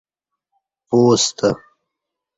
[0.87, 1.49] پُوستہ